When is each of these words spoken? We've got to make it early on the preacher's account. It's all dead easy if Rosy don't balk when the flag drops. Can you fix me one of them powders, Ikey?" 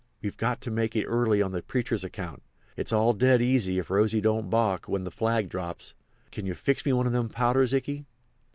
We've 0.19 0.35
got 0.35 0.61
to 0.61 0.71
make 0.71 0.95
it 0.95 1.05
early 1.05 1.43
on 1.43 1.51
the 1.51 1.61
preacher's 1.61 2.03
account. 2.03 2.41
It's 2.75 2.91
all 2.91 3.13
dead 3.13 3.39
easy 3.39 3.77
if 3.77 3.91
Rosy 3.91 4.19
don't 4.19 4.49
balk 4.49 4.87
when 4.87 5.03
the 5.03 5.11
flag 5.11 5.47
drops. 5.47 5.93
Can 6.31 6.47
you 6.47 6.55
fix 6.55 6.83
me 6.87 6.91
one 6.93 7.05
of 7.05 7.13
them 7.13 7.29
powders, 7.29 7.71
Ikey?" 7.71 8.05